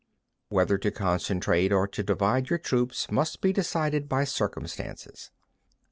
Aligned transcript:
16. 0.49 0.55
Whether 0.55 0.77
to 0.79 0.89
concentrate 0.89 1.71
or 1.71 1.87
to 1.87 2.01
divide 2.01 2.49
your 2.49 2.57
troops, 2.57 3.11
must 3.11 3.39
be 3.39 3.53
decided 3.53 4.09
by 4.09 4.23
circumstances. 4.23 5.29